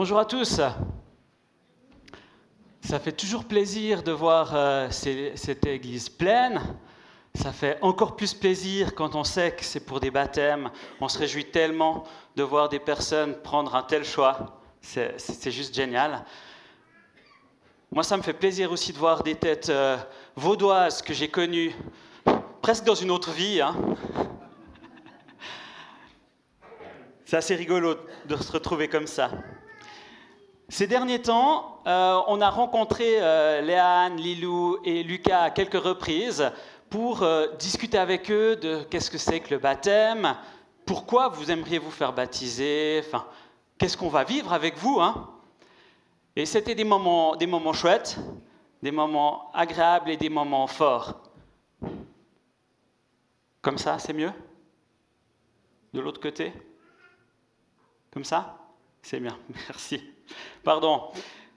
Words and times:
Bonjour 0.00 0.20
à 0.20 0.24
tous. 0.24 0.60
Ça 2.82 3.00
fait 3.00 3.10
toujours 3.10 3.44
plaisir 3.46 4.04
de 4.04 4.12
voir 4.12 4.54
euh, 4.54 4.88
cette 4.90 5.66
église 5.66 6.08
pleine. 6.08 6.62
Ça 7.34 7.50
fait 7.50 7.78
encore 7.82 8.14
plus 8.14 8.32
plaisir 8.32 8.94
quand 8.94 9.16
on 9.16 9.24
sait 9.24 9.56
que 9.56 9.64
c'est 9.64 9.84
pour 9.84 9.98
des 9.98 10.12
baptêmes. 10.12 10.70
On 11.00 11.08
se 11.08 11.18
réjouit 11.18 11.46
tellement 11.46 12.04
de 12.36 12.44
voir 12.44 12.68
des 12.68 12.78
personnes 12.78 13.34
prendre 13.42 13.74
un 13.74 13.82
tel 13.82 14.04
choix. 14.04 14.60
C'est 14.80 15.50
juste 15.50 15.74
génial. 15.74 16.24
Moi, 17.90 18.04
ça 18.04 18.16
me 18.16 18.22
fait 18.22 18.34
plaisir 18.34 18.70
aussi 18.70 18.92
de 18.92 18.98
voir 18.98 19.24
des 19.24 19.34
têtes 19.34 19.68
euh, 19.68 19.96
vaudoises 20.36 21.02
que 21.02 21.12
j'ai 21.12 21.28
connues 21.28 21.74
presque 22.62 22.84
dans 22.84 22.94
une 22.94 23.10
autre 23.10 23.32
vie. 23.32 23.60
Hein. 23.60 23.74
C'est 27.24 27.36
assez 27.36 27.56
rigolo 27.56 27.96
de 28.26 28.36
se 28.36 28.52
retrouver 28.52 28.86
comme 28.86 29.08
ça. 29.08 29.32
Ces 30.70 30.86
derniers 30.86 31.22
temps, 31.22 31.80
euh, 31.86 32.20
on 32.26 32.42
a 32.42 32.50
rencontré 32.50 33.22
euh, 33.22 33.62
Léane, 33.62 34.16
Lilou 34.18 34.78
et 34.84 35.02
Lucas 35.02 35.44
à 35.44 35.50
quelques 35.50 35.82
reprises 35.82 36.52
pour 36.90 37.22
euh, 37.22 37.46
discuter 37.58 37.96
avec 37.96 38.30
eux 38.30 38.54
de 38.56 38.82
qu'est-ce 38.82 39.10
que 39.10 39.16
c'est 39.16 39.40
que 39.40 39.54
le 39.54 39.58
baptême, 39.58 40.36
pourquoi 40.84 41.28
vous 41.28 41.50
aimeriez 41.50 41.78
vous 41.78 41.90
faire 41.90 42.12
baptiser, 42.12 43.02
enfin, 43.02 43.26
qu'est-ce 43.78 43.96
qu'on 43.96 44.10
va 44.10 44.24
vivre 44.24 44.52
avec 44.52 44.76
vous. 44.76 45.00
Hein 45.00 45.30
et 46.36 46.44
c'était 46.44 46.74
des 46.74 46.84
moments, 46.84 47.34
des 47.34 47.46
moments 47.46 47.72
chouettes, 47.72 48.18
des 48.82 48.90
moments 48.90 49.50
agréables 49.54 50.10
et 50.10 50.18
des 50.18 50.28
moments 50.28 50.66
forts. 50.66 51.30
Comme 53.62 53.78
ça, 53.78 53.98
c'est 53.98 54.12
mieux? 54.12 54.32
De 55.94 56.00
l'autre 56.00 56.20
côté? 56.20 56.52
Comme 58.12 58.24
ça? 58.24 58.58
C'est 59.00 59.18
bien, 59.18 59.38
merci. 59.68 60.17
Pardon. 60.64 61.10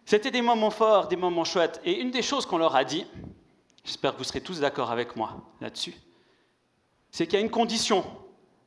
C'était 0.05 0.31
des 0.31 0.41
moments 0.41 0.71
forts, 0.71 1.07
des 1.07 1.15
moments 1.15 1.43
chouettes. 1.43 1.79
Et 1.85 1.99
une 1.99 2.11
des 2.11 2.21
choses 2.21 2.45
qu'on 2.45 2.57
leur 2.57 2.75
a 2.75 2.83
dit, 2.83 3.05
j'espère 3.83 4.13
que 4.13 4.17
vous 4.17 4.23
serez 4.23 4.41
tous 4.41 4.59
d'accord 4.59 4.91
avec 4.91 5.15
moi 5.15 5.41
là-dessus, 5.61 5.93
c'est 7.11 7.25
qu'il 7.25 7.39
y 7.39 7.41
a 7.41 7.45
une 7.45 7.51
condition 7.51 8.03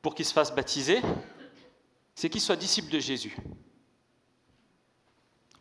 pour 0.02 0.14
qu'ils 0.14 0.26
se 0.26 0.32
fassent 0.32 0.54
baptiser, 0.54 1.00
c'est 2.14 2.28
qu'ils 2.30 2.40
soient 2.40 2.56
disciples 2.56 2.92
de 2.92 2.98
Jésus. 2.98 3.36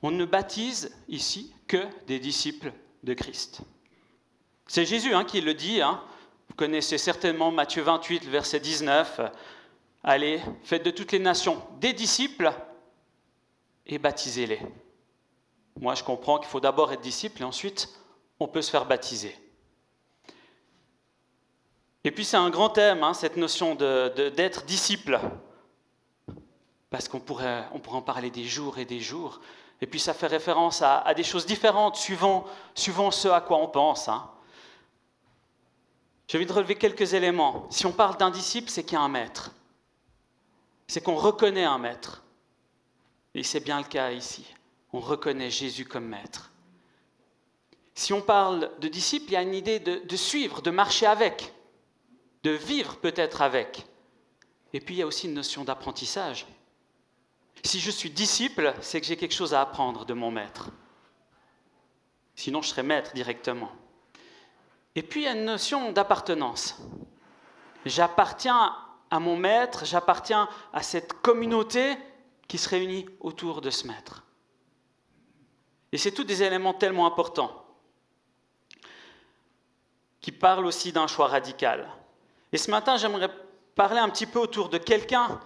On 0.02 0.12
ne 0.12 0.26
baptise 0.26 0.96
ici 1.08 1.54
que 1.68 1.88
des 2.08 2.20
disciples 2.20 2.74
de 3.04 3.14
Christ. 3.14 3.62
C'est 4.68 4.86
Jésus 4.86 5.14
hein, 5.14 5.24
qui 5.24 5.40
le 5.42 5.54
dit. 5.54 5.82
Hein. 5.82 6.02
Vous 6.50 6.56
connaissez 6.56 6.98
certainement 6.98 7.52
Matthieu 7.52 7.84
28, 7.84 8.26
verset 8.26 8.60
19. 8.60 9.22
Allez, 10.04 10.42
faites 10.64 10.84
de 10.84 10.92
toutes 10.92 11.14
les 11.14 11.20
nations 11.20 11.62
des 11.80 11.94
disciples 11.94 12.52
et 13.86 13.98
baptisez-les. 13.98 14.62
Moi, 15.80 15.96
je 15.96 16.04
comprends 16.04 16.38
qu'il 16.38 16.48
faut 16.48 16.60
d'abord 16.60 16.92
être 16.92 17.02
disciple 17.02 17.42
et 17.42 17.46
ensuite, 17.46 17.90
on 18.40 18.48
peut 18.48 18.62
se 18.62 18.72
faire 18.72 18.86
baptiser. 18.86 19.36
Et 22.04 22.12
puis, 22.12 22.26
c'est 22.26 22.38
un 22.38 22.50
grand 22.50 22.70
thème, 22.70 23.04
hein, 23.04 23.14
cette 23.14 23.38
notion 23.38 23.76
d'être 23.76 24.66
disciple. 24.66 25.20
Parce 26.90 27.08
qu'on 27.08 27.20
pourrait, 27.20 27.64
on 27.72 27.80
pourrait 27.80 27.98
en 27.98 28.02
parler 28.02 28.30
des 28.30 28.44
jours 28.44 28.78
et 28.78 28.86
des 28.86 29.00
jours. 29.00 29.40
Et 29.82 29.88
puis, 29.88 30.00
ça 30.00 30.14
fait 30.14 30.28
référence 30.28 30.82
à, 30.82 31.14
des 31.14 31.24
choses 31.24 31.46
différentes 31.46 31.96
suivant, 31.96 32.46
suivant 32.76 33.10
ce 33.10 33.28
à 33.28 33.42
quoi 33.42 33.58
on 33.58 33.68
pense. 33.68 34.08
Hein. 34.08 34.30
J'ai 36.28 36.38
envie 36.38 36.46
de 36.46 36.54
relever 36.54 36.76
quelques 36.76 37.14
éléments. 37.14 37.68
Si 37.70 37.86
on 37.86 37.92
parle 37.92 38.18
d'un 38.18 38.30
disciple, 38.30 38.70
c'est 38.70 38.84
qu'il 38.84 38.94
y 38.94 38.98
a 38.98 39.02
un 39.02 39.10
maître 39.10 39.52
c'est 40.88 41.02
qu'on 41.02 41.16
reconnaît 41.16 41.64
un 41.64 41.78
maître. 41.78 42.23
Et 43.36 43.44
c'est 43.44 43.60
bien 43.60 43.80
le 43.80 43.86
cas 43.86 44.12
ici. 44.12 44.46
On 44.92 45.00
reconnaît 45.00 45.50
Jésus 45.50 45.86
comme 45.86 46.06
maître. 46.06 46.52
Si 47.96 48.14
on 48.14 48.22
parle 48.22 48.72
de 48.80 48.88
disciple, 48.88 49.26
il 49.30 49.34
y 49.34 49.38
a 49.38 49.42
une 49.42 49.54
idée 49.54 49.80
de, 49.80 50.16
suivre, 50.16 50.62
de 50.62 50.72
marcher 50.72 51.06
avec, 51.06 51.54
de 52.44 52.52
vivre 52.52 52.98
peut-être 52.98 53.42
avec. 53.42 53.86
Et 54.74 54.80
puis 54.80 54.96
il 54.96 54.98
y 55.00 55.02
a 55.04 55.08
aussi 55.08 55.28
une 55.28 55.36
notion 55.36 55.64
d'apprentissage. 55.64 56.48
Si 57.64 57.80
je 57.80 57.92
suis 57.92 58.10
disciple, 58.10 58.74
c'est 58.82 59.00
que 59.00 59.08
j'ai 59.08 59.16
quelque 59.16 59.34
chose 59.34 59.54
à 59.54 59.62
apprendre 59.62 60.06
de 60.06 60.14
mon 60.14 60.32
maître. 60.32 60.70
Sinon, 62.36 62.62
je 62.62 62.70
serais 62.70 62.84
maître 62.84 63.14
directement. 63.14 63.72
Et 64.96 65.04
puis 65.04 65.22
il 65.22 65.24
y 65.26 65.28
a 65.28 65.34
une 65.34 65.46
notion 65.46 65.92
d'appartenance. 65.92 66.78
J'appartiens 67.86 68.76
à 69.12 69.20
mon 69.20 69.38
maître, 69.38 69.86
j'appartiens 69.86 70.50
à 70.72 70.82
cette 70.82 71.14
communauté 71.22 71.96
qui 72.48 72.58
se 72.58 72.70
réunit 72.70 73.06
autour 73.20 73.62
de 73.62 73.70
ce 73.70 73.88
maître. 73.88 74.24
Et 75.92 75.98
c'est 75.98 76.12
tous 76.12 76.24
des 76.24 76.44
éléments 76.44 76.74
tellement 76.74 77.06
importants 77.06 77.64
qui 80.20 80.32
parlent 80.32 80.66
aussi 80.66 80.92
d'un 80.92 81.08
choix 81.08 81.28
radical. 81.28 81.88
Et 82.52 82.58
ce 82.58 82.72
matin, 82.72 82.98
j'aimerais 82.98 83.30
parler 83.76 84.00
un 84.00 84.10
petit 84.10 84.26
peu 84.26 84.40
autour 84.40 84.70
de 84.70 84.78
quelqu'un 84.78 85.40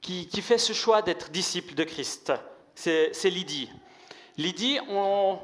qui, 0.00 0.28
fait 0.42 0.58
ce 0.58 0.72
choix 0.72 1.02
d'être 1.02 1.30
disciple 1.30 1.74
de 1.74 1.84
Christ. 1.84 2.32
C'est 2.74 3.12
Lydie. 3.24 3.70
Lydie, 4.36 4.78
on, 4.88 5.38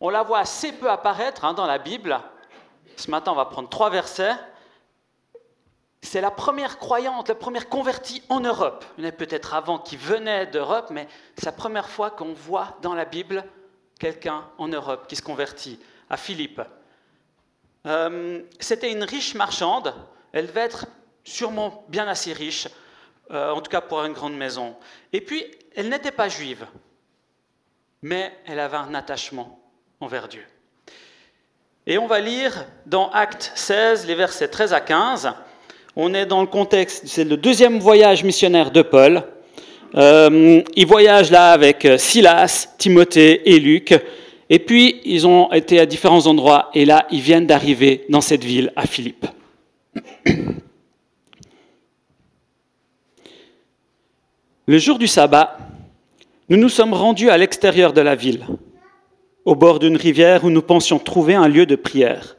la 0.00 0.22
voit 0.22 0.38
assez 0.38 0.72
peu 0.72 0.90
apparaître 0.90 1.44
hein, 1.44 1.54
dans 1.54 1.66
la 1.66 1.78
Bible. 1.78 2.20
Ce 2.96 3.10
matin, 3.10 3.32
on 3.32 3.34
va 3.34 3.46
prendre 3.46 3.68
trois 3.68 3.90
versets. 3.90 4.34
C'est 6.06 6.20
la 6.20 6.30
première 6.30 6.78
croyante, 6.78 7.26
la 7.30 7.34
première 7.34 7.68
convertie 7.68 8.22
en 8.28 8.38
Europe. 8.38 8.84
Il 8.96 9.02
y 9.02 9.06
en 9.08 9.10
a 9.10 9.12
peut-être 9.12 9.54
avant 9.54 9.80
qui 9.80 9.96
venait 9.96 10.46
d'Europe, 10.46 10.90
mais 10.92 11.08
c'est 11.36 11.46
la 11.46 11.52
première 11.52 11.88
fois 11.88 12.12
qu'on 12.12 12.32
voit 12.32 12.78
dans 12.80 12.94
la 12.94 13.04
Bible 13.04 13.44
quelqu'un 13.98 14.48
en 14.56 14.68
Europe 14.68 15.08
qui 15.08 15.16
se 15.16 15.22
convertit, 15.22 15.80
à 16.08 16.16
Philippe. 16.16 16.62
Euh, 17.86 18.40
c'était 18.60 18.92
une 18.92 19.02
riche 19.02 19.34
marchande, 19.34 19.92
elle 20.30 20.46
devait 20.46 20.60
être 20.60 20.86
sûrement 21.24 21.84
bien 21.88 22.06
assez 22.06 22.32
riche, 22.32 22.68
euh, 23.32 23.50
en 23.50 23.60
tout 23.60 23.70
cas 23.70 23.80
pour 23.80 24.04
une 24.04 24.12
grande 24.12 24.36
maison. 24.36 24.76
Et 25.12 25.20
puis, 25.20 25.44
elle 25.74 25.88
n'était 25.88 26.12
pas 26.12 26.28
juive, 26.28 26.68
mais 28.02 28.32
elle 28.46 28.60
avait 28.60 28.76
un 28.76 28.94
attachement 28.94 29.58
envers 29.98 30.28
Dieu. 30.28 30.46
Et 31.84 31.98
on 31.98 32.06
va 32.06 32.20
lire 32.20 32.64
dans 32.86 33.10
Acte 33.10 33.50
16, 33.56 34.06
les 34.06 34.14
versets 34.14 34.46
13 34.46 34.72
à 34.72 34.80
15. 34.80 35.34
On 35.98 36.12
est 36.12 36.26
dans 36.26 36.42
le 36.42 36.46
contexte, 36.46 37.04
c'est 37.06 37.24
le 37.24 37.38
deuxième 37.38 37.78
voyage 37.78 38.22
missionnaire 38.22 38.70
de 38.70 38.82
Paul. 38.82 39.22
Euh, 39.94 40.60
il 40.76 40.86
voyage 40.86 41.30
là 41.30 41.52
avec 41.52 41.86
euh, 41.86 41.96
Silas, 41.96 42.68
Timothée 42.76 43.50
et 43.50 43.58
Luc. 43.58 43.98
Et 44.50 44.58
puis, 44.58 45.00
ils 45.06 45.26
ont 45.26 45.50
été 45.54 45.80
à 45.80 45.86
différents 45.86 46.26
endroits. 46.26 46.68
Et 46.74 46.84
là, 46.84 47.06
ils 47.10 47.22
viennent 47.22 47.46
d'arriver 47.46 48.04
dans 48.10 48.20
cette 48.20 48.44
ville, 48.44 48.74
à 48.76 48.86
Philippe. 48.86 49.24
Le 54.66 54.78
jour 54.78 54.98
du 54.98 55.06
sabbat, 55.06 55.56
nous 56.50 56.58
nous 56.58 56.68
sommes 56.68 56.92
rendus 56.92 57.30
à 57.30 57.38
l'extérieur 57.38 57.94
de 57.94 58.02
la 58.02 58.16
ville, 58.16 58.46
au 59.46 59.54
bord 59.54 59.78
d'une 59.78 59.96
rivière 59.96 60.44
où 60.44 60.50
nous 60.50 60.60
pensions 60.60 60.98
trouver 60.98 61.32
un 61.34 61.48
lieu 61.48 61.64
de 61.64 61.74
prière. 61.74 62.36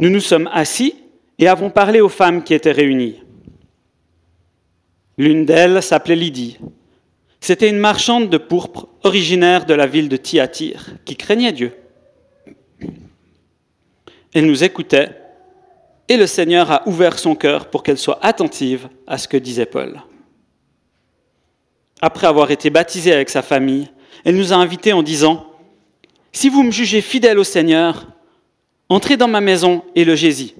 Nous 0.00 0.10
nous 0.10 0.20
sommes 0.20 0.50
assis 0.52 0.96
et 1.38 1.48
avons 1.48 1.70
parlé 1.70 2.00
aux 2.00 2.08
femmes 2.08 2.42
qui 2.42 2.54
étaient 2.54 2.72
réunies. 2.72 3.22
L'une 5.18 5.44
d'elles 5.44 5.82
s'appelait 5.82 6.16
Lydie. 6.16 6.58
C'était 7.40 7.68
une 7.68 7.78
marchande 7.78 8.28
de 8.28 8.38
pourpre 8.38 8.88
originaire 9.02 9.66
de 9.66 9.74
la 9.74 9.86
ville 9.86 10.08
de 10.08 10.16
Thyatire 10.16 10.94
qui 11.04 11.16
craignait 11.16 11.52
Dieu. 11.52 11.72
Elle 14.34 14.46
nous 14.46 14.64
écoutait 14.64 15.10
et 16.08 16.16
le 16.16 16.26
Seigneur 16.26 16.70
a 16.70 16.86
ouvert 16.88 17.18
son 17.18 17.34
cœur 17.34 17.70
pour 17.70 17.82
qu'elle 17.82 17.98
soit 17.98 18.18
attentive 18.22 18.88
à 19.06 19.18
ce 19.18 19.28
que 19.28 19.36
disait 19.36 19.66
Paul. 19.66 20.02
Après 22.00 22.26
avoir 22.26 22.50
été 22.50 22.70
baptisée 22.70 23.12
avec 23.12 23.30
sa 23.30 23.42
famille, 23.42 23.88
elle 24.24 24.36
nous 24.36 24.52
a 24.52 24.56
invités 24.56 24.92
en 24.92 25.02
disant, 25.02 25.46
Si 26.32 26.48
vous 26.48 26.62
me 26.62 26.70
jugez 26.70 27.00
fidèle 27.00 27.38
au 27.38 27.44
Seigneur, 27.44 28.06
entrez 28.88 29.16
dans 29.16 29.28
ma 29.28 29.40
maison 29.40 29.82
et 29.94 30.04
logez-y 30.04 30.54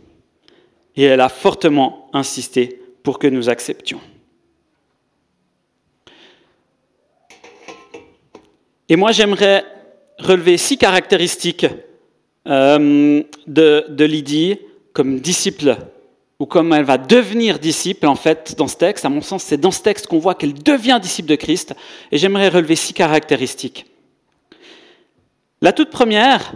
et 0.97 1.05
elle 1.05 1.21
a 1.21 1.29
fortement 1.29 2.09
insisté 2.13 2.81
pour 3.03 3.19
que 3.19 3.27
nous 3.27 3.49
acceptions. 3.49 4.01
Et 8.89 8.97
moi, 8.97 9.13
j'aimerais 9.13 9.65
relever 10.19 10.57
six 10.57 10.79
caractéristiques 10.79 11.67
euh, 12.47 13.23
de, 13.47 13.87
de, 13.89 14.05
Lydie 14.05 14.59
comme 14.93 15.19
disciple, 15.19 15.77
ou 16.39 16.47
comme 16.47 16.73
elle 16.73 16.85
va 16.85 16.97
devenir 16.97 17.59
disciple, 17.59 18.07
en 18.07 18.15
fait, 18.15 18.55
dans 18.57 18.69
ce 18.69 18.77
texte. 18.77 19.05
À 19.05 19.09
mon 19.09 19.21
sens, 19.21 19.43
c'est 19.43 19.57
dans 19.59 19.73
ce 19.73 19.83
texte 19.83 20.07
qu'on 20.07 20.19
voit 20.19 20.35
qu'elle 20.35 20.55
devient 20.55 20.99
disciple 21.03 21.29
de 21.29 21.35
Christ. 21.35 21.75
Et 22.13 22.19
j'aimerais 22.19 22.49
relever 22.49 22.77
six 22.77 22.95
caractéristiques. 22.95 23.87
La 25.61 25.73
toute 25.73 25.91
première, 25.91 26.55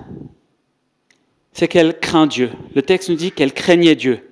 c'est 1.53 1.67
qu'elle 1.69 1.99
craint 1.99 2.27
Dieu. 2.27 2.51
Le 2.75 2.83
texte 2.83 3.09
nous 3.09 3.17
dit 3.17 3.33
qu'elle 3.33 3.53
craignait 3.53 3.97
Dieu 3.97 4.30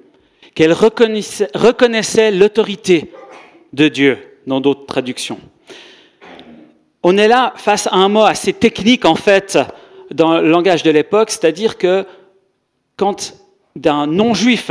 qu'elle 0.54 0.72
reconnaissait, 0.72 2.30
l'autorité 2.30 3.12
de 3.72 3.88
Dieu 3.88 4.18
dans 4.46 4.60
d'autres 4.60 4.86
traductions. 4.86 5.38
on 7.02 7.16
est 7.16 7.28
là 7.28 7.52
face 7.56 7.86
à 7.86 7.94
un 7.94 8.08
mot 8.08 8.22
assez 8.22 8.52
technique 8.52 9.04
en 9.04 9.14
fait 9.14 9.58
dans 10.10 10.40
le 10.40 10.48
langage 10.48 10.82
de 10.82 10.90
l'époque, 10.90 11.30
c'est-à-dire 11.30 11.76
que 11.76 12.06
quand 12.96 13.34
d'un 13.76 14.06
non-juif 14.06 14.70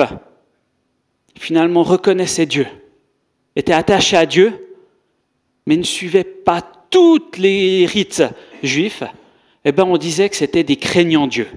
finalement 1.36 1.84
reconnaissait 1.84 2.46
Dieu, 2.46 2.68
était 3.56 3.74
attaché 3.74 4.18
à 4.18 4.26
Dieu, 4.26 4.54
mais 5.66 5.78
ne 5.78 5.84
suivait 5.84 6.24
pas 6.24 6.62
toutes 6.90 7.38
les 7.38 7.86
rites 7.86 8.24
juifs, 8.64 9.04
eh 9.66 9.72
ben 9.72 9.84
on 9.84 9.98
disait 9.98 10.30
que 10.30 10.36
c'était 10.36 10.64
des 10.64 10.78
craignants 10.78 11.28
Dieu. 11.28 11.48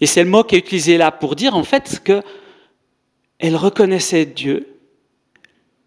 Et 0.00 0.06
c'est 0.06 0.24
le 0.24 0.30
mot 0.30 0.44
qui 0.44 0.56
est 0.56 0.58
utilisé 0.58 0.96
là 0.96 1.10
pour 1.10 1.36
dire 1.36 1.54
en 1.56 1.64
fait 1.64 2.00
que 2.04 2.22
elle 3.40 3.56
reconnaissait 3.56 4.26
Dieu, 4.26 4.68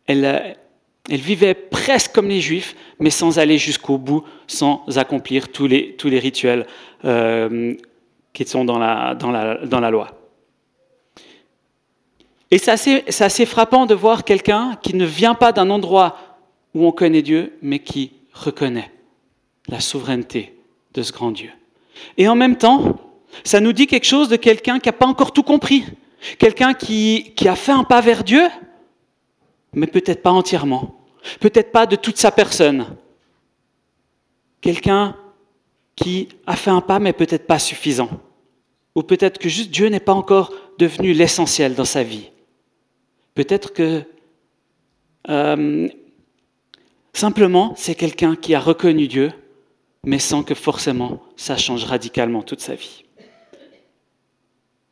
elle, 0.08 0.58
elle 1.10 1.20
vivait 1.20 1.54
presque 1.54 2.12
comme 2.12 2.28
les 2.28 2.42
Juifs, 2.42 2.76
mais 3.00 3.10
sans 3.10 3.40
aller 3.40 3.58
jusqu'au 3.58 3.98
bout, 3.98 4.24
sans 4.48 4.84
accomplir 4.98 5.50
tous 5.50 5.68
les, 5.68 5.96
tous 5.96 6.10
les 6.10 6.20
rituels 6.20 6.66
euh, 7.06 7.76
qui 8.34 8.46
sont 8.46 8.66
dans 8.66 8.80
la, 8.80 9.16
dans 9.16 9.32
la, 9.32 9.66
dans 9.66 9.80
la 9.80 9.92
loi. 9.92 10.20
Et 12.52 12.58
c'est 12.58 12.72
assez, 12.72 13.04
assez 13.20 13.46
frappant 13.46 13.86
de 13.86 13.96
voir 13.96 14.24
quelqu'un 14.24 14.78
qui 14.82 14.96
ne 14.96 15.06
vient 15.06 15.36
pas 15.36 15.52
d'un 15.52 15.70
endroit 15.70 16.18
où 16.74 16.86
on 16.86 16.92
connaît 16.92 17.22
Dieu, 17.22 17.58
mais 17.62 17.80
qui 17.80 18.14
reconnaît 18.34 18.92
la 19.68 19.80
souveraineté 19.80 20.56
de 20.94 21.02
ce 21.04 21.12
grand 21.12 21.32
Dieu. 21.32 21.52
Et 22.18 22.28
en 22.28 22.36
même 22.36 22.58
temps, 22.58 22.96
ça 23.44 23.60
nous 23.60 23.74
dit 23.74 23.88
quelque 23.88 24.06
chose 24.06 24.30
de 24.30 24.36
quelqu'un 24.36 24.80
qui 24.80 24.88
n'a 24.90 24.94
pas 24.94 25.06
encore 25.06 25.34
tout 25.34 25.44
compris, 25.44 25.86
quelqu'un 26.38 26.74
qui, 26.74 27.34
a 27.46 27.56
fait 27.56 27.72
un 27.72 27.84
pas 27.84 28.02
vers 28.02 28.24
Dieu, 28.24 28.48
mais 29.74 29.88
peut-être 29.88 30.22
pas 30.22 30.32
entièrement, 30.32 30.96
peut-être 31.40 31.72
pas 31.72 31.86
de 31.86 31.96
toute 31.96 32.18
sa 32.18 32.32
personne. 32.32 32.96
Quelqu'un 34.62 35.16
qui 35.96 36.30
a 36.46 36.56
fait 36.56 36.72
un 36.72 36.82
pas, 36.82 37.00
mais 37.00 37.14
peut-être 37.14 37.46
pas 37.46 37.60
suffisant. 37.60 38.10
Ou 38.96 39.04
peut-être 39.04 39.38
que 39.38 39.50
juste 39.50 39.72
Dieu 39.72 39.88
n'est 39.88 40.00
pas 40.00 40.14
encore 40.14 40.54
devenu 40.78 41.14
l'essentiel 41.14 41.76
dans 41.76 41.86
sa 41.86 42.04
vie. 42.04 42.30
Peut-être 43.34 43.74
que 43.74 44.04
euh, 45.30 45.90
simplement 47.14 47.74
c'est 47.76 47.96
quelqu'un 47.96 48.36
qui 48.36 48.54
a 48.54 48.60
reconnu 48.60 49.08
Dieu, 49.08 49.32
mais 50.04 50.20
sans 50.20 50.44
que 50.44 50.54
forcément 50.54 51.22
ça 51.36 51.58
change 51.58 51.86
radicalement 51.86 52.44
toute 52.44 52.62
sa 52.62 52.76
vie. 52.76 53.04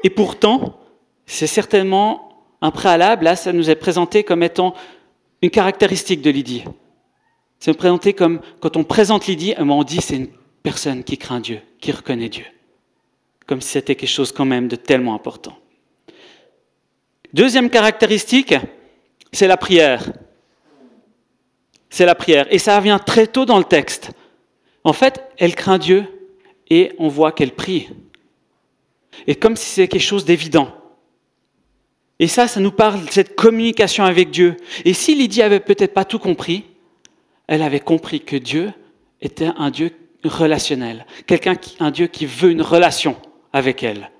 Et 0.04 0.10
pourtant, 0.10 0.81
c'est 1.26 1.48
certainement 1.48 2.46
un 2.62 2.72
préalable, 2.72 3.26
là, 3.26 3.36
ça 3.36 3.54
nous 3.54 3.70
est 3.70 3.76
présenté 3.76 4.24
comme 4.24 4.44
étant 4.44 4.76
une 5.42 5.50
caractéristique 5.50 6.22
de 6.22 6.30
Lydie. 6.30 6.64
C'est 7.60 7.74
présenté 7.74 8.14
comme, 8.14 8.42
quand 8.60 8.78
on 8.78 8.84
présente 8.84 9.28
Lydie, 9.28 9.54
on 9.58 9.84
dit 9.84 10.02
c'est 10.02 10.16
une 10.16 10.30
personne 10.64 11.04
qui 11.04 11.18
craint 11.18 11.40
Dieu, 11.40 11.62
qui 11.80 11.92
reconnaît 11.92 12.30
Dieu. 12.30 12.46
Comme 13.46 13.62
si 13.62 13.70
c'était 13.70 13.96
quelque 13.96 14.10
chose 14.10 14.32
quand 14.32 14.46
même 14.46 14.68
de 14.68 14.76
tellement 14.76 15.14
important. 15.14 15.58
Deuxième 17.34 17.70
caractéristique, 17.70 18.56
c'est 19.32 19.48
la 19.48 19.58
prière. 19.58 20.12
C'est 21.90 22.06
la 22.06 22.16
prière. 22.16 22.48
Et 22.52 22.60
ça 22.60 22.80
vient 22.80 23.00
très 23.00 23.28
tôt 23.28 23.46
dans 23.46 23.58
le 23.58 23.64
texte. 23.64 24.12
En 24.84 24.94
fait, 24.94 25.24
elle 25.38 25.56
craint 25.56 25.78
Dieu 25.78 26.06
et 26.70 26.94
on 26.98 27.08
voit 27.08 27.32
qu'elle 27.32 27.54
prie. 27.54 27.90
Et 29.28 29.36
comme 29.36 29.56
si 29.56 29.66
c'était 29.66 29.88
quelque 29.88 30.02
chose 30.02 30.26
d'évident. 30.26 30.81
Et 32.22 32.28
ça, 32.28 32.48
ça 32.48 32.60
nous 32.60 32.72
parle 32.72 33.04
de 33.04 33.10
cette 33.10 33.36
communication 33.36 34.04
avec 34.04 34.30
Dieu. 34.30 34.56
Et 34.86 34.94
si 34.94 35.16
Lydie 35.16 35.42
avait 35.42 35.60
peut-être 35.60 35.96
pas 35.96 36.06
tout 36.06 36.20
compris, 36.20 36.66
elle 37.48 37.64
avait 37.64 37.80
compris 37.80 38.22
que 38.22 38.36
Dieu 38.36 38.72
était 39.22 39.50
un 39.58 39.72
Dieu 39.72 39.90
relationnel, 40.24 41.08
quelqu'un 41.26 41.56
un 41.80 41.90
Dieu 41.90 42.06
qui 42.06 42.28
veut 42.28 42.52
une 42.52 42.62
relation 42.62 43.16
avec 43.54 43.82
elle. 43.82 44.12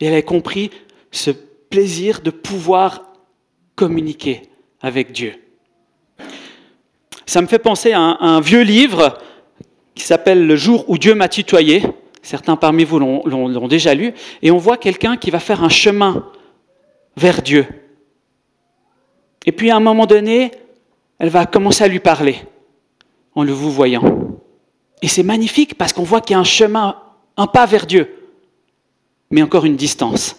Et 0.00 0.06
elle 0.06 0.14
a 0.14 0.22
compris 0.22 0.72
ce 1.12 1.30
plaisir 1.30 2.22
de 2.22 2.30
pouvoir 2.30 3.12
communiquer 3.76 4.42
avec 4.82 5.12
Dieu. 5.12 5.34
Ça 7.24 7.40
me 7.40 7.46
fait 7.46 7.60
penser 7.60 7.92
à 7.92 8.00
un, 8.00 8.18
un 8.18 8.40
vieux 8.40 8.62
livre 8.62 9.16
qui 9.94 10.02
s'appelle 10.02 10.44
Le 10.44 10.56
jour 10.56 10.84
où 10.90 10.98
Dieu 10.98 11.14
m'a 11.14 11.28
tutoyé. 11.28 11.84
Certains 12.20 12.56
parmi 12.56 12.82
vous 12.82 12.98
l'ont 12.98 13.68
déjà 13.68 13.94
lu. 13.94 14.12
Et 14.42 14.50
on 14.50 14.58
voit 14.58 14.76
quelqu'un 14.76 15.16
qui 15.16 15.30
va 15.30 15.38
faire 15.38 15.62
un 15.62 15.68
chemin 15.68 16.28
vers 17.16 17.42
Dieu. 17.42 17.66
Et 19.44 19.52
puis 19.52 19.70
à 19.70 19.76
un 19.76 19.80
moment 19.80 20.06
donné, 20.06 20.50
elle 21.18 21.28
va 21.28 21.46
commencer 21.46 21.84
à 21.84 21.88
lui 21.88 22.00
parler 22.00 22.36
en 23.34 23.44
le 23.44 23.52
vous 23.52 23.70
voyant. 23.70 24.02
Et 25.02 25.08
c'est 25.08 25.22
magnifique 25.22 25.76
parce 25.76 25.92
qu'on 25.92 26.02
voit 26.02 26.20
qu'il 26.20 26.34
y 26.34 26.36
a 26.36 26.40
un 26.40 26.44
chemin, 26.44 27.00
un 27.36 27.46
pas 27.46 27.66
vers 27.66 27.86
Dieu, 27.86 28.12
mais 29.30 29.42
encore 29.42 29.64
une 29.64 29.76
distance 29.76 30.36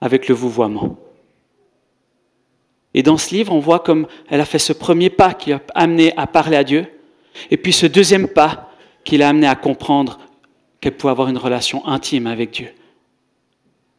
avec 0.00 0.28
le 0.28 0.34
vouvoiement. 0.34 0.96
Et 2.94 3.02
dans 3.02 3.16
ce 3.16 3.34
livre, 3.34 3.52
on 3.52 3.60
voit 3.60 3.80
comme 3.80 4.06
elle 4.28 4.40
a 4.40 4.44
fait 4.44 4.58
ce 4.58 4.72
premier 4.72 5.08
pas 5.08 5.32
qui 5.32 5.50
l'a 5.50 5.60
amené 5.74 6.12
à 6.16 6.26
parler 6.26 6.56
à 6.56 6.64
Dieu, 6.64 6.86
et 7.50 7.56
puis 7.56 7.72
ce 7.72 7.86
deuxième 7.86 8.28
pas 8.28 8.70
qui 9.04 9.16
l'a 9.16 9.30
amené 9.30 9.46
à 9.46 9.54
comprendre 9.54 10.18
qu'elle 10.80 10.96
pouvait 10.96 11.12
avoir 11.12 11.28
une 11.28 11.38
relation 11.38 11.86
intime 11.86 12.26
avec 12.26 12.50
Dieu, 12.50 12.68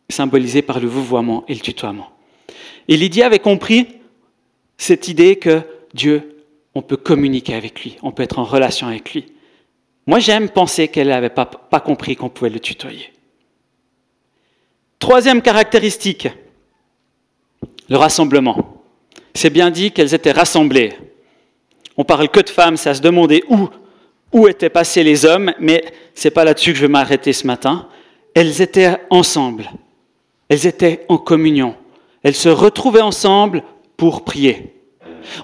symbolisée 0.09 0.61
par 0.61 0.79
le 0.79 0.87
vouvoiement 0.87 1.43
et 1.47 1.55
le 1.55 1.61
tutoiement. 1.61 2.12
Et 2.87 2.97
Lydie 2.97 3.23
avait 3.23 3.39
compris 3.39 3.87
cette 4.77 5.07
idée 5.07 5.37
que 5.37 5.61
Dieu, 5.93 6.45
on 6.75 6.81
peut 6.81 6.97
communiquer 6.97 7.53
avec 7.53 7.83
lui, 7.83 7.97
on 8.01 8.11
peut 8.11 8.23
être 8.23 8.39
en 8.39 8.43
relation 8.43 8.87
avec 8.87 9.13
lui. 9.13 9.25
Moi, 10.05 10.19
j'aime 10.19 10.49
penser 10.49 10.87
qu'elle 10.89 11.07
n'avait 11.07 11.29
pas, 11.29 11.45
compris 11.79 12.15
qu'on 12.15 12.29
pouvait 12.29 12.49
le 12.49 12.59
tutoyer. 12.59 13.13
Troisième 14.99 15.41
caractéristique, 15.41 16.27
le 17.89 17.97
rassemblement. 17.97 18.83
C'est 19.33 19.49
bien 19.49 19.71
dit 19.71 19.91
qu'elles 19.91 20.13
étaient 20.13 20.31
rassemblées. 20.31 20.93
On 21.95 22.03
parle 22.03 22.29
que 22.29 22.41
de 22.41 22.49
femmes, 22.49 22.77
ça 22.77 22.93
se 22.93 23.01
demandait 23.01 23.43
où, 23.49 23.69
où 24.31 24.47
étaient 24.47 24.69
passés 24.69 25.03
les 25.03 25.25
hommes, 25.25 25.53
mais 25.59 25.83
c'est 26.13 26.31
pas 26.31 26.43
là-dessus 26.43 26.71
que 26.71 26.77
je 26.77 26.85
vais 26.85 26.91
m'arrêter 26.91 27.33
ce 27.33 27.47
matin. 27.47 27.87
Elles 28.33 28.61
étaient 28.61 28.97
ensemble. 29.09 29.69
Elles 30.49 30.67
étaient 30.67 31.05
en 31.07 31.17
communion. 31.17 31.75
Elles 32.23 32.35
se 32.35 32.49
retrouvaient 32.49 33.01
ensemble 33.01 33.63
pour 33.97 34.23
prier. 34.23 34.73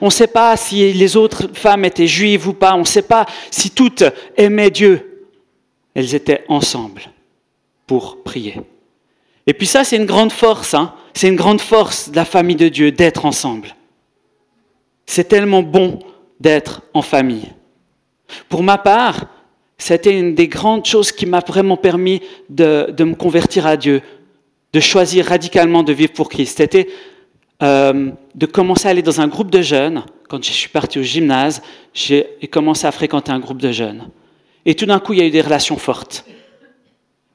On 0.02 0.06
ne 0.06 0.12
sait 0.12 0.28
pas 0.28 0.56
si 0.58 0.92
les 0.94 1.16
autres 1.16 1.50
femmes 1.54 1.86
étaient 1.86 2.08
juives 2.08 2.48
ou 2.48 2.54
pas, 2.54 2.76
on 2.76 2.80
ne 2.80 2.84
sait 2.86 3.02
pas 3.02 3.26
si 3.52 3.72
toutes 3.72 4.04
aimaient 4.36 4.72
Dieu. 4.72 5.28
Elles 5.94 6.16
étaient 6.16 6.44
ensemble 6.48 7.04
pour 7.88 8.24
prier. 8.24 8.62
Et 9.48 9.54
puis 9.54 9.68
ça, 9.68 9.84
c'est 9.84 9.96
une 9.96 10.06
grande 10.06 10.32
force, 10.32 10.74
hein 10.74 10.94
c'est 11.14 11.28
une 11.28 11.36
grande 11.36 11.62
force 11.62 12.12
de 12.12 12.16
la 12.16 12.26
famille 12.26 12.56
de 12.56 12.70
Dieu 12.70 12.92
d'être 12.92 13.26
ensemble. 13.26 13.76
C'est 15.06 15.28
tellement 15.28 15.64
bon 15.64 16.00
d'être 16.40 16.82
en 16.94 17.02
famille. 17.02 17.52
Pour 18.48 18.64
ma 18.64 18.78
part, 18.78 19.26
c'était 19.78 20.18
une 20.18 20.36
des 20.36 20.48
grandes 20.48 20.86
choses 20.86 21.12
qui 21.12 21.26
m'a 21.26 21.40
vraiment 21.40 21.78
permis 21.78 22.22
de, 22.50 22.94
de 22.96 23.04
me 23.04 23.16
convertir 23.16 23.66
à 23.66 23.76
Dieu, 23.76 24.02
de 24.74 24.80
choisir 24.80 25.26
radicalement 25.26 25.84
de 25.84 25.94
vivre 25.94 26.14
pour 26.14 26.30
Christ. 26.30 26.58
C'était 26.58 26.88
euh, 27.62 28.12
de 28.36 28.46
commencer 28.46 28.88
à 28.88 28.92
aller 28.92 29.02
dans 29.02 29.20
un 29.22 29.28
groupe 29.28 29.52
de 29.52 29.62
jeunes. 29.62 30.06
Quand 30.28 30.44
je 30.44 30.52
suis 30.52 30.70
parti 30.70 31.00
au 31.00 31.04
gymnase, 31.04 31.62
j'ai 31.94 32.26
commencé 32.52 32.86
à 32.86 32.92
fréquenter 32.92 33.32
un 33.32 33.40
groupe 33.40 33.62
de 33.62 33.72
jeunes. 33.72 34.10
Et 34.66 34.76
tout 34.76 34.86
d'un 34.86 35.00
coup, 35.00 35.14
il 35.14 35.20
y 35.20 35.22
a 35.22 35.26
eu 35.26 35.32
des 35.32 35.42
relations 35.42 35.78
fortes. 35.78 36.26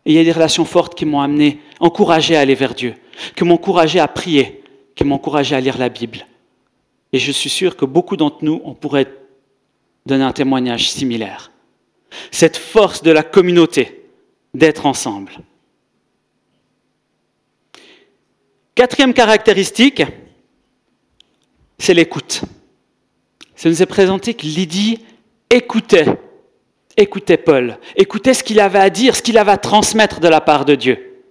Et 0.07 0.13
il 0.13 0.17
y 0.17 0.19
a 0.19 0.25
des 0.25 0.33
relations 0.33 0.65
fortes 0.65 0.95
qui 0.95 1.07
m'ont 1.07 1.21
amené, 1.21 1.61
encouragé 1.81 2.37
à 2.37 2.41
aller 2.41 2.55
vers 2.55 2.75
Dieu, 2.75 2.95
qui 3.35 3.45
m'ont 3.45 3.55
encouragé 3.55 3.99
à 3.99 4.07
prier, 4.07 4.63
qui 4.95 5.05
m'ont 5.05 5.17
encouragé 5.17 5.57
à 5.57 5.61
lire 5.61 5.79
la 5.79 5.89
Bible. 5.89 6.27
Et 7.13 7.19
je 7.19 7.33
suis 7.33 7.51
sûr 7.51 7.77
que 7.77 7.85
beaucoup 7.85 8.17
d'entre 8.17 8.39
nous, 8.43 8.61
on 8.65 8.75
pourrait 8.75 9.13
donner 10.07 10.25
un 10.25 10.33
témoignage 10.33 10.91
similaire. 10.91 11.51
Cette 12.31 12.57
force 12.57 13.03
de 13.03 13.11
la 13.11 13.23
communauté, 13.23 14.05
d'être 14.53 14.87
ensemble. 14.87 15.33
Quatrième 18.75 19.15
caractéristique, 19.15 20.03
c'est 21.79 21.95
l'écoute. 21.95 22.43
Ça 23.55 23.69
nous 23.69 23.83
est 23.83 23.87
présenté 23.87 24.35
que 24.35 24.47
Lydie 24.47 25.05
écoutait, 25.49 26.07
écoutait 26.97 27.37
Paul, 27.37 27.79
écoutait 27.95 28.35
ce 28.35 28.43
qu'il 28.43 28.59
avait 28.59 28.81
à 28.81 28.91
dire, 28.91 29.15
ce 29.15 29.23
qu'il 29.23 29.39
avait 29.39 29.53
à 29.53 29.59
transmettre 29.59 30.19
de 30.19 30.27
la 30.27 30.41
part 30.41 30.65
de 30.65 30.75
Dieu. 30.75 31.23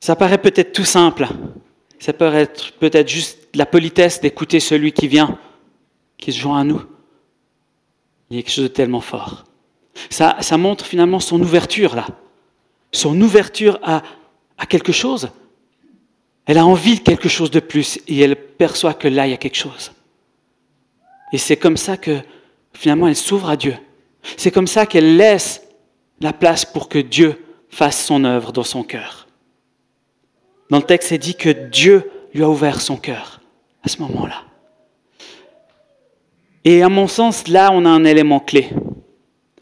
Ça 0.00 0.16
paraît 0.16 0.38
peut-être 0.38 0.72
tout 0.72 0.84
simple, 0.84 1.28
ça 2.00 2.12
peut 2.12 2.32
être 2.34 2.72
peut-être 2.74 3.08
juste 3.08 3.48
la 3.54 3.66
politesse 3.66 4.20
d'écouter 4.20 4.60
celui 4.60 4.92
qui 4.92 5.06
vient, 5.06 5.38
qui 6.18 6.32
se 6.32 6.40
joint 6.40 6.60
à 6.60 6.64
nous. 6.64 6.82
Il 8.30 8.36
y 8.36 8.40
a 8.40 8.42
quelque 8.42 8.52
chose 8.52 8.64
de 8.64 8.68
tellement 8.68 9.00
fort. 9.00 9.44
Ça, 10.10 10.36
ça 10.40 10.56
montre 10.58 10.84
finalement 10.84 11.20
son 11.20 11.40
ouverture 11.40 11.94
là, 11.94 12.06
son 12.92 13.20
ouverture 13.20 13.78
à, 13.82 14.02
à 14.58 14.66
quelque 14.66 14.92
chose. 14.92 15.30
Elle 16.46 16.58
a 16.58 16.66
envie 16.66 16.96
de 16.96 17.00
quelque 17.00 17.28
chose 17.28 17.50
de 17.50 17.60
plus 17.60 17.98
et 18.06 18.20
elle 18.20 18.36
perçoit 18.36 18.94
que 18.94 19.08
là, 19.08 19.26
il 19.26 19.30
y 19.30 19.34
a 19.34 19.38
quelque 19.38 19.56
chose. 19.56 19.92
Et 21.32 21.38
c'est 21.38 21.56
comme 21.56 21.76
ça 21.76 21.96
que 21.96 22.20
finalement 22.72 23.08
elle 23.08 23.16
s'ouvre 23.16 23.50
à 23.50 23.56
Dieu. 23.56 23.74
C'est 24.36 24.50
comme 24.50 24.66
ça 24.66 24.86
qu'elle 24.86 25.16
laisse 25.16 25.62
la 26.20 26.32
place 26.32 26.64
pour 26.64 26.88
que 26.88 26.98
Dieu 26.98 27.44
fasse 27.68 28.04
son 28.04 28.24
œuvre 28.24 28.52
dans 28.52 28.62
son 28.62 28.82
cœur. 28.82 29.26
Dans 30.70 30.78
le 30.78 30.82
texte, 30.82 31.10
c'est 31.10 31.18
dit 31.18 31.34
que 31.34 31.50
Dieu 31.50 32.10
lui 32.34 32.42
a 32.42 32.48
ouvert 32.48 32.80
son 32.80 32.96
cœur 32.96 33.40
à 33.82 33.88
ce 33.88 34.00
moment-là. 34.02 34.42
Et 36.64 36.82
à 36.82 36.88
mon 36.88 37.06
sens, 37.06 37.46
là, 37.46 37.70
on 37.72 37.84
a 37.84 37.88
un 37.88 38.04
élément 38.04 38.40
clé. 38.40 38.70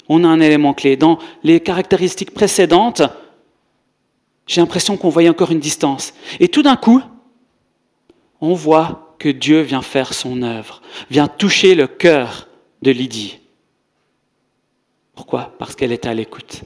On 0.09 0.25
a 0.25 0.29
un 0.29 0.41
élément 0.41 0.73
clé. 0.73 0.97
Dans 0.97 1.19
les 1.43 1.61
caractéristiques 1.61 2.33
précédentes, 2.33 3.03
j'ai 4.47 4.61
l'impression 4.61 4.97
qu'on 4.97 5.09
voyait 5.09 5.29
encore 5.29 5.53
une 5.53 5.61
distance. 5.61 6.15
Et 6.41 6.49
tout 6.49 6.63
d'un 6.63 6.77
coup, 6.77 7.03
on 8.41 8.55
voit 8.55 9.17
que 9.19 9.29
Dieu 9.29 9.61
vient 9.61 9.83
faire 9.83 10.13
son 10.13 10.43
œuvre, 10.43 10.83
vient 11.11 11.29
toucher 11.29 11.75
le 11.75 11.87
cœur 11.87 12.49
de 12.83 12.91
Lydie. 12.91 13.39
Pourquoi? 15.15 15.55
Parce 15.59 15.75
qu'elle 15.75 15.93
était 15.93 16.09
à 16.09 16.15
l'écoute, 16.15 16.63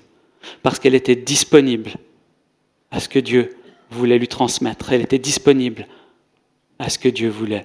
parce 0.62 0.78
qu'elle 0.78 0.94
était 0.94 1.16
disponible 1.16 1.92
à 2.90 3.00
ce 3.00 3.08
que 3.08 3.18
Dieu 3.18 3.56
voulait 3.90 4.18
lui 4.18 4.28
transmettre, 4.28 4.92
elle 4.92 5.02
était 5.02 5.18
disponible 5.18 5.86
à 6.78 6.88
ce 6.88 6.98
que 6.98 7.08
Dieu 7.08 7.28
voulait 7.28 7.64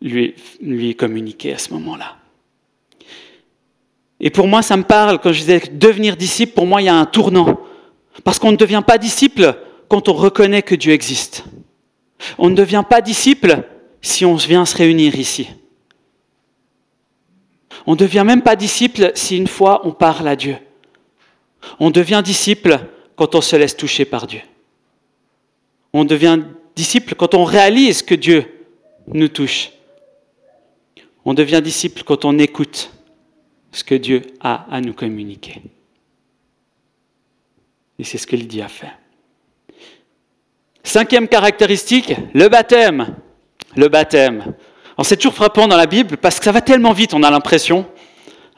lui, 0.00 0.34
lui 0.60 0.94
communiquer 0.94 1.54
à 1.54 1.58
ce 1.58 1.72
moment-là. 1.74 2.16
Et 4.18 4.30
pour 4.30 4.48
moi, 4.48 4.62
ça 4.62 4.76
me 4.76 4.82
parle, 4.82 5.18
quand 5.20 5.32
je 5.32 5.40
disais 5.40 5.62
devenir 5.72 6.16
disciple, 6.16 6.54
pour 6.54 6.66
moi, 6.66 6.80
il 6.80 6.86
y 6.86 6.88
a 6.88 6.96
un 6.96 7.04
tournant. 7.04 7.60
Parce 8.26 8.40
qu'on 8.40 8.50
ne 8.50 8.56
devient 8.56 8.82
pas 8.84 8.98
disciple 8.98 9.56
quand 9.86 10.08
on 10.08 10.12
reconnaît 10.12 10.62
que 10.62 10.74
Dieu 10.74 10.92
existe. 10.92 11.44
On 12.38 12.50
ne 12.50 12.56
devient 12.56 12.82
pas 12.90 13.00
disciple 13.00 13.62
si 14.02 14.24
on 14.24 14.34
vient 14.34 14.64
se 14.64 14.76
réunir 14.76 15.14
ici. 15.14 15.48
On 17.86 17.92
ne 17.92 17.96
devient 17.96 18.24
même 18.26 18.42
pas 18.42 18.56
disciple 18.56 19.12
si 19.14 19.36
une 19.36 19.46
fois 19.46 19.86
on 19.86 19.92
parle 19.92 20.26
à 20.26 20.34
Dieu. 20.34 20.56
On 21.78 21.92
devient 21.92 22.20
disciple 22.24 22.80
quand 23.14 23.36
on 23.36 23.40
se 23.40 23.54
laisse 23.54 23.76
toucher 23.76 24.04
par 24.04 24.26
Dieu. 24.26 24.40
On 25.92 26.04
devient 26.04 26.40
disciple 26.74 27.14
quand 27.14 27.32
on 27.34 27.44
réalise 27.44 28.02
que 28.02 28.16
Dieu 28.16 28.44
nous 29.06 29.28
touche. 29.28 29.70
On 31.24 31.32
devient 31.32 31.62
disciple 31.62 32.02
quand 32.02 32.24
on 32.24 32.40
écoute 32.40 32.90
ce 33.70 33.84
que 33.84 33.94
Dieu 33.94 34.22
a 34.40 34.66
à 34.68 34.80
nous 34.80 34.94
communiquer. 34.94 35.62
Et 37.98 38.04
c'est 38.04 38.18
ce 38.18 38.26
que 38.26 38.36
Lydie 38.36 38.62
a 38.62 38.68
fait. 38.68 38.92
Cinquième 40.82 41.28
caractéristique, 41.28 42.14
le 42.34 42.48
baptême. 42.48 43.16
Le 43.74 43.88
baptême. 43.88 44.54
C'est 45.02 45.16
toujours 45.16 45.34
frappant 45.34 45.68
dans 45.68 45.76
la 45.76 45.86
Bible 45.86 46.16
parce 46.16 46.38
que 46.38 46.44
ça 46.44 46.52
va 46.52 46.60
tellement 46.60 46.92
vite, 46.92 47.12
on 47.12 47.22
a 47.22 47.30
l'impression. 47.30 47.86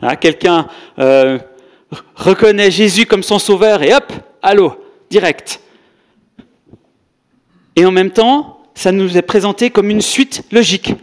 Hein, 0.01 0.17
quelqu'un 0.17 0.69
euh, 0.99 1.39
reconnaît 2.15 2.71
Jésus 2.71 3.07
comme 3.07 3.23
son 3.23 3.39
sauveur 3.39 3.83
et 3.83 3.95
hop, 3.95 4.13
allô, 4.43 4.85
direct. 5.11 5.61
Et 7.75 7.85
en 7.85 7.91
même 7.91 8.11
temps, 8.11 8.63
ça 8.75 8.93
nous 8.93 9.17
est 9.17 9.23
présenté 9.23 9.71
comme 9.71 9.91
une 9.91 10.01
suite 10.01 10.45
logique. 10.53 10.95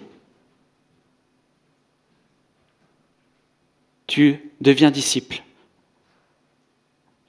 Tu 4.07 4.51
deviens 4.61 4.91
disciple. 4.91 5.41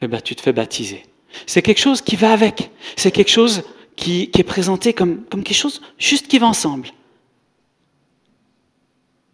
Eh 0.03 0.09
bien, 0.09 0.21
tu 0.21 0.35
te 0.35 0.43
fais 0.43 0.53
baptiser. 0.53 1.05
C'est 1.47 1.63
quelque 1.63 1.81
chose 1.81 2.01
qui 2.01 2.17
va 2.17 2.33
avec. 2.33 2.71
C'est 2.97 3.11
quelque 3.11 3.31
chose 3.31 3.63
qui, 3.97 4.31
est 4.37 4.43
présenté 4.43 4.93
comme, 4.93 5.25
comme 5.25 5.43
quelque 5.43 5.57
chose 5.57 5.81
juste 5.99 6.29
qui 6.29 6.39
va 6.39 6.47
ensemble. 6.47 6.89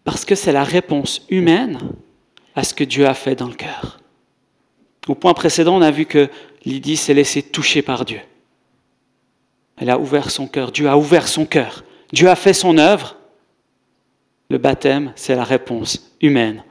Parce 0.05 0.25
que 0.25 0.35
c'est 0.35 0.53
la 0.53 0.65
réponse 0.65 1.27
humaine 1.29 1.79
à 2.55 2.65
ce 2.65 2.75
que 2.75 2.85
Dieu 2.85 3.07
a 3.07 3.15
fait 3.15 3.35
dans 3.35 3.49
le 3.49 3.55
cœur. 3.55 4.01
Au 5.09 5.15
point 5.15 5.35
précédent, 5.35 5.77
on 5.77 5.83
a 5.83 5.91
vu 5.91 6.07
que 6.07 6.29
Lydie 6.65 6.97
s'est 6.97 7.15
laissée 7.15 7.43
toucher 7.43 7.83
par 7.83 8.05
Dieu. 8.05 8.21
Elle 9.77 9.91
a 9.91 9.99
ouvert 9.99 10.31
son 10.31 10.47
cœur. 10.47 10.71
Dieu 10.71 10.89
a 10.89 10.97
ouvert 10.97 11.27
son 11.27 11.45
cœur. 11.45 11.85
Dieu 12.13 12.29
a 12.29 12.37
fait 12.37 12.53
son 12.53 12.79
œuvre. 12.79 13.17
Le 14.49 14.59
baptême, 14.59 15.13
c'est 15.17 15.35
la 15.35 15.45
réponse 15.45 16.17
humaine 16.21 16.63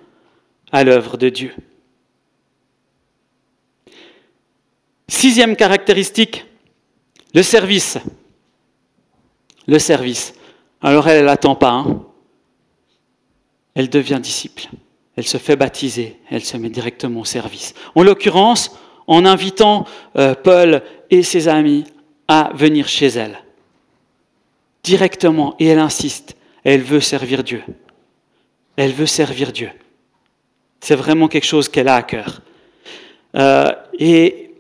à 0.72 0.84
l'œuvre 0.84 1.18
de 1.18 1.30
Dieu. 1.30 1.54
Sixième 5.12 5.58
caractéristique, 5.58 6.46
le 7.36 7.44
service. 7.44 7.98
Le 9.68 9.78
service. 9.78 10.34
Alors 10.82 11.10
elle 11.10 11.26
n'attend 11.26 11.54
pas. 11.54 11.72
Hein. 11.72 12.02
elle 13.76 13.90
devient 13.90 14.22
disciple. 14.24 14.70
Elle 15.18 15.28
se 15.28 15.38
fait 15.38 15.58
baptiser. 15.58 16.18
Elle 16.30 16.46
se 16.46 16.56
met 16.56 16.70
directement 16.70 17.20
au 17.20 17.26
service. 17.26 17.74
En 17.94 18.04
l'occurrence, 18.04 18.72
en 19.06 19.26
invitant 19.26 19.86
euh, 20.16 20.34
Paul 20.34 20.82
et 21.10 21.24
ses 21.24 21.50
amis 21.50 21.84
à 22.30 22.52
venir 22.56 22.88
chez 22.88 23.08
elle. 23.08 23.44
Directement. 24.82 25.56
Et 25.60 25.68
elle 25.68 25.80
insiste. 25.80 26.38
Elle 26.64 26.84
veut 26.84 27.02
servir 27.02 27.44
Dieu. 27.44 27.62
Elle 28.78 28.94
veut 28.94 29.08
servir 29.08 29.52
Dieu. 29.52 29.72
C'est 30.80 30.96
vraiment 30.96 31.28
quelque 31.28 31.48
chose 31.48 31.68
qu'elle 31.68 31.90
a 31.90 31.96
à 31.96 32.04
cœur. 32.04 32.42
Euh, 33.36 33.74
et 34.00 34.51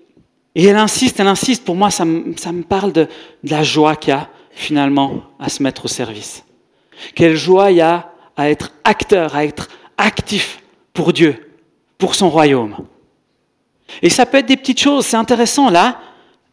et 0.55 0.65
elle 0.65 0.77
insiste, 0.77 1.19
elle 1.19 1.27
insiste. 1.27 1.63
Pour 1.63 1.75
moi, 1.75 1.91
ça 1.91 2.05
me, 2.05 2.61
parle 2.63 2.91
de, 2.91 3.07
la 3.43 3.63
joie 3.63 3.95
qu'il 3.95 4.11
y 4.11 4.13
a 4.13 4.29
finalement 4.51 5.21
à 5.39 5.49
se 5.49 5.63
mettre 5.63 5.85
au 5.85 5.87
service. 5.87 6.43
Quelle 7.15 7.35
joie 7.35 7.71
il 7.71 7.77
y 7.77 7.81
a 7.81 8.11
à 8.35 8.49
être 8.49 8.73
acteur, 8.83 9.35
à 9.35 9.45
être 9.45 9.69
actif 9.97 10.61
pour 10.93 11.13
Dieu, 11.13 11.53
pour 11.97 12.15
son 12.15 12.29
royaume. 12.29 12.75
Et 14.01 14.09
ça 14.09 14.25
peut 14.25 14.37
être 14.37 14.45
des 14.45 14.57
petites 14.57 14.79
choses, 14.79 15.05
c'est 15.05 15.17
intéressant. 15.17 15.69
Là, 15.69 15.99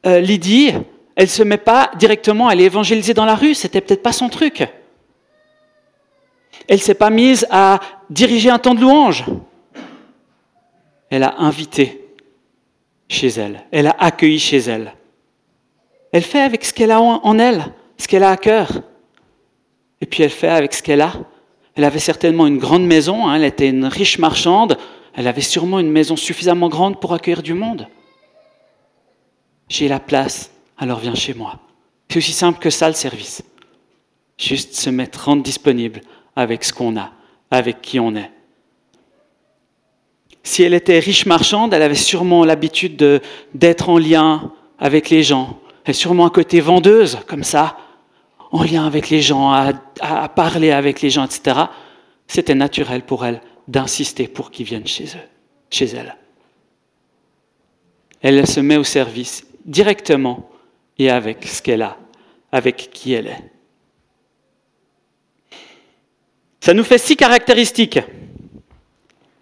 euh, 0.07 0.21
Lydie, 0.21 0.73
elle 1.17 1.25
ne 1.25 1.28
se 1.28 1.43
met 1.43 1.59
pas 1.59 1.90
directement 1.97 2.49
à 2.49 2.52
aller 2.52 2.64
évangéliser 2.64 3.14
dans 3.14 3.25
la 3.25 3.35
rue, 3.35 3.55
c'était 3.55 3.81
peut-être 3.81 4.02
pas 4.02 4.12
son 4.12 4.28
truc. 4.28 4.67
Elle 6.69 6.81
s'est 6.81 6.95
pas 6.95 7.11
mise 7.11 7.47
à 7.50 7.81
diriger 8.11 8.50
un 8.50 8.59
temps 8.59 8.75
de 8.75 8.81
louange. 8.81 9.25
Elle 11.11 11.23
a 11.23 11.37
invité 11.38 12.08
chez 13.09 13.29
elle. 13.29 13.65
Elle 13.71 13.87
a 13.87 13.97
accueilli 13.99 14.38
chez 14.38 14.59
elle. 14.59 14.95
Elle 16.12 16.23
fait 16.23 16.41
avec 16.41 16.65
ce 16.65 16.73
qu'elle 16.73 16.91
a 16.91 17.00
en 17.00 17.38
elle, 17.38 17.73
ce 17.97 18.09
qu'elle 18.09 18.23
a 18.23 18.31
à 18.31 18.37
cœur. 18.37 18.83
Et 20.00 20.07
puis 20.07 20.23
elle 20.23 20.31
fait 20.31 20.49
avec 20.49 20.75
ce 20.75 20.83
qu'elle 20.83 21.00
a. 21.00 21.12
Elle 21.75 21.85
avait 21.85 21.99
certainement 21.99 22.47
une 22.47 22.59
grande 22.59 22.87
maison, 22.87 23.29
hein. 23.29 23.37
elle 23.37 23.45
était 23.45 23.69
une 23.69 23.85
riche 23.85 24.19
marchande, 24.19 24.79
elle 25.15 25.29
avait 25.29 25.41
sûrement 25.41 25.79
une 25.79 25.91
maison 25.91 26.17
suffisamment 26.17 26.69
grande 26.69 27.00
pour 27.00 27.15
accueillir 27.15 27.43
du 27.43 27.55
monde. 27.55 27.88
J'ai 29.69 29.88
la 29.88 30.00
place, 30.00 30.50
alors 30.77 30.99
viens 30.99 31.15
chez 31.15 31.35
moi. 31.35 31.59
C'est 32.09 32.19
aussi 32.19 32.33
simple 32.33 32.59
que 32.59 32.71
ça 32.71 32.88
le 32.88 32.95
service. 32.95 33.43
Juste 34.38 34.75
se 34.75 34.91
mettre, 34.91 35.25
rendre 35.25 35.43
disponible 35.43 36.00
avec 36.37 36.65
ce 36.65 36.73
qu'on 36.73 36.97
a, 36.97 37.12
avec 37.50 37.83
qui 37.83 38.00
on 38.00 38.15
est. 38.15 38.31
Si 40.42 40.62
elle 40.62 40.75
était 40.75 40.99
riche 40.99 41.26
marchande, 41.26 41.75
elle 41.75 41.83
avait 41.83 41.95
sûrement 41.95 42.45
l'habitude 42.45 43.21
d'être 43.54 43.88
en 43.88 43.99
lien 43.99 44.52
avec 44.78 45.11
les 45.11 45.23
gens. 45.23 45.59
Elle 45.85 45.90
est 45.90 45.95
sûrement 45.95 46.26
un 46.26 46.30
côté 46.30 46.61
vendeuse, 46.61 47.18
comme 47.26 47.45
ça, 47.45 47.76
en 48.50 48.62
lien 48.62 48.87
avec 48.87 49.11
les 49.11 49.21
gens, 49.21 49.52
à, 49.52 49.73
à 50.00 50.28
parler 50.28 50.71
avec 50.71 51.02
les 51.02 51.11
gens, 51.11 51.25
etc. 51.25 51.61
C'était 52.26 52.54
naturel 52.54 53.02
pour 53.02 53.25
elle 53.25 53.40
d'insister 53.66 54.28
pour 54.28 54.50
qu'ils 54.50 54.66
viennent 54.66 54.87
chez 54.87 55.04
eux, 55.04 55.28
chez 55.71 55.87
elle. 55.87 56.16
Elle 58.21 58.47
se 58.47 58.61
met 58.61 58.76
au 58.76 58.85
service 58.85 59.47
directement 59.64 60.49
et 60.99 61.11
avec 61.11 61.45
ce 61.47 61.62
qu'elle 61.62 61.83
a, 61.83 61.97
avec 62.50 62.90
qui 62.92 63.12
elle 63.12 63.28
est. 63.28 63.45
Ça 66.61 66.75
nous 66.75 66.85
fait 66.85 66.99
six 66.99 67.16
caractéristiques 67.16 68.00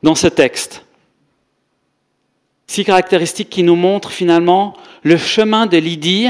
dans 0.03 0.15
ce 0.15 0.27
texte. 0.27 0.85
Six 2.67 2.85
caractéristiques 2.85 3.51
qui 3.51 3.63
nous 3.63 3.77
montrent 3.77 4.11
finalement 4.11 4.75
le 5.03 5.17
chemin 5.17 5.67
de 5.67 5.77
Lydie, 5.77 6.29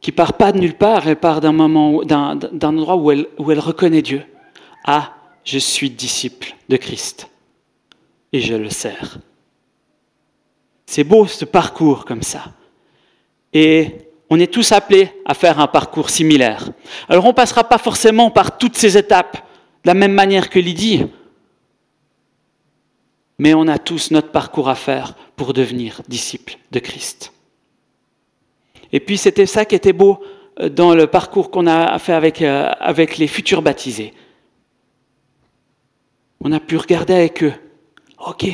qui 0.00 0.12
part 0.12 0.34
pas 0.34 0.52
de 0.52 0.58
nulle 0.58 0.76
part, 0.76 1.08
elle 1.08 1.16
part 1.16 1.40
d'un 1.40 1.52
moment, 1.52 2.02
d'un, 2.04 2.38
endroit 2.62 2.96
où 2.96 3.10
elle, 3.10 3.26
où 3.38 3.50
elle 3.50 3.58
reconnaît 3.58 4.02
Dieu. 4.02 4.22
Ah, 4.84 5.14
je 5.44 5.58
suis 5.58 5.90
disciple 5.90 6.54
de 6.68 6.76
Christ 6.76 7.28
et 8.32 8.40
je 8.40 8.54
le 8.54 8.70
sers. 8.70 9.18
C'est 10.86 11.04
beau 11.04 11.26
ce 11.26 11.44
parcours 11.44 12.04
comme 12.04 12.22
ça. 12.22 12.52
Et 13.52 14.08
on 14.30 14.38
est 14.38 14.52
tous 14.52 14.72
appelés 14.72 15.10
à 15.24 15.34
faire 15.34 15.58
un 15.58 15.66
parcours 15.66 16.10
similaire. 16.10 16.70
Alors 17.08 17.24
on 17.24 17.28
ne 17.28 17.32
passera 17.32 17.64
pas 17.64 17.78
forcément 17.78 18.30
par 18.30 18.58
toutes 18.58 18.76
ces 18.76 18.96
étapes 18.96 19.36
de 19.84 19.88
la 19.88 19.94
même 19.94 20.12
manière 20.12 20.50
que 20.50 20.58
Lydie 20.58 21.06
mais 23.38 23.54
on 23.54 23.68
a 23.68 23.78
tous 23.78 24.10
notre 24.10 24.30
parcours 24.30 24.68
à 24.68 24.74
faire 24.74 25.14
pour 25.36 25.52
devenir 25.52 26.02
disciples 26.08 26.58
de 26.70 26.80
Christ. 26.80 27.32
Et 28.92 29.00
puis 29.00 29.16
c'était 29.16 29.46
ça 29.46 29.64
qui 29.64 29.74
était 29.74 29.92
beau 29.92 30.20
euh, 30.60 30.68
dans 30.68 30.94
le 30.94 31.06
parcours 31.06 31.50
qu'on 31.50 31.66
a 31.66 31.98
fait 31.98 32.12
avec, 32.12 32.42
euh, 32.42 32.70
avec 32.80 33.18
les 33.18 33.28
futurs 33.28 33.62
baptisés. 33.62 34.12
On 36.40 36.52
a 36.52 36.60
pu 36.60 36.76
regarder 36.76 37.14
avec 37.14 37.42
eux. 37.42 37.52
Ok, 38.26 38.46